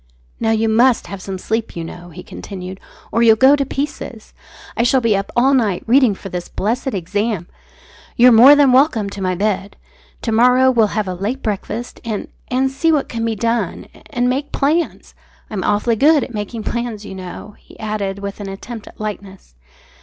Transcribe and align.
"Now 0.39 0.49
you 0.49 0.67
must 0.67 1.05
have 1.05 1.21
some 1.21 1.37
sleep, 1.37 1.75
you 1.75 1.83
know," 1.83 2.09
he 2.09 2.23
continued, 2.23 2.79
"or 3.11 3.21
you'll 3.21 3.35
go 3.35 3.55
to 3.55 3.63
pieces. 3.63 4.33
I 4.75 4.81
shall 4.81 4.99
be 4.99 5.15
up 5.15 5.31
all 5.35 5.53
night 5.53 5.83
reading 5.85 6.15
for 6.15 6.29
this 6.29 6.49
blessed 6.49 6.95
exam. 6.95 7.45
You're 8.17 8.31
more 8.31 8.55
than 8.55 8.71
welcome 8.71 9.11
to 9.11 9.21
my 9.21 9.35
bed. 9.35 9.75
To 10.23 10.31
morrow 10.31 10.71
we'll 10.71 10.87
have 10.97 11.07
a 11.07 11.13
late 11.13 11.43
breakfast 11.43 12.01
and 12.03 12.29
and 12.47 12.71
see 12.71 12.91
what 12.91 13.09
can 13.09 13.23
be 13.23 13.35
done 13.35 13.85
and 14.09 14.27
make 14.27 14.51
plans 14.51 15.13
I'm 15.51 15.63
awfully 15.63 15.97
good 15.97 16.23
at 16.23 16.33
making 16.33 16.63
plans, 16.63 17.05
you 17.05 17.13
know," 17.13 17.55
he 17.59 17.79
added 17.79 18.17
with 18.17 18.39
an 18.39 18.49
attempt 18.49 18.87
at 18.87 18.99
lightness. 18.99 19.53